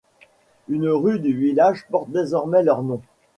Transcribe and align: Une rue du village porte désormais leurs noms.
Une 0.67 0.89
rue 0.89 1.19
du 1.19 1.31
village 1.37 1.85
porte 1.91 2.09
désormais 2.09 2.63
leurs 2.63 2.81
noms. 2.81 3.03